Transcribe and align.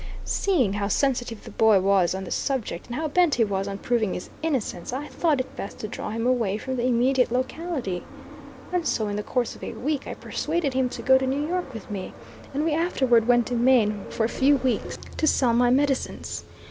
Seeing 0.25 0.73
how 0.73 0.87
sensitive 0.87 1.43
the 1.43 1.51
boy 1.51 1.79
was 1.79 2.15
on 2.15 2.23
the 2.23 2.31
subject, 2.31 2.87
and 2.87 2.95
how 2.95 3.07
bent 3.07 3.35
he 3.35 3.43
was 3.43 3.67
on 3.67 3.77
proving 3.77 4.15
his 4.15 4.31
innocence, 4.41 4.91
I 4.91 5.05
thought 5.07 5.39
it 5.39 5.55
best 5.55 5.77
to 5.77 5.87
draw 5.87 6.09
him 6.09 6.25
away 6.25 6.57
from 6.57 6.77
the 6.77 6.87
immediate 6.87 7.31
locality, 7.31 8.03
and 8.73 8.83
so, 8.87 9.07
in 9.09 9.15
the 9.15 9.21
course 9.21 9.55
of 9.55 9.63
a 9.63 9.73
week, 9.73 10.07
I 10.07 10.15
persuaded 10.15 10.73
him 10.73 10.89
to 10.89 11.03
go 11.03 11.19
to 11.19 11.27
New 11.27 11.47
York 11.47 11.71
with 11.71 11.91
me, 11.91 12.15
and 12.51 12.65
we 12.65 12.73
afterward 12.73 13.27
went 13.27 13.45
to 13.45 13.53
Maine 13.55 14.05
for 14.09 14.23
a 14.23 14.27
few 14.27 14.57
weeks 14.57 14.97
to 15.17 15.27
sell 15.27 15.53
my 15.53 15.69
medicines. 15.69 16.45